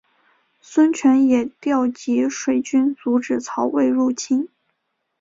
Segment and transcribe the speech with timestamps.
[0.61, 4.49] 孙权也调集水军阻止曹魏入侵。